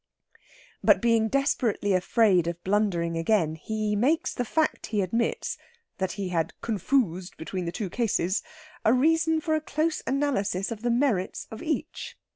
But, 0.83 0.99
being 0.99 1.27
desperately 1.27 1.93
afraid 1.93 2.47
of 2.47 2.63
blundering 2.63 3.15
again, 3.17 3.53
he 3.53 3.95
makes 3.95 4.33
the 4.33 4.43
fact 4.43 4.87
he 4.87 5.03
admits, 5.03 5.59
that 5.99 6.13
he 6.13 6.29
had 6.29 6.53
confoozed 6.59 7.37
between 7.37 7.65
the 7.65 7.71
two 7.71 7.87
cases, 7.91 8.41
a 8.83 8.93
reason 8.93 9.39
for 9.41 9.53
a 9.53 9.61
close 9.61 10.01
analysis 10.07 10.71
of 10.71 10.81
the 10.81 10.89
merits 10.89 11.45
of 11.51 11.61
each. 11.61 12.17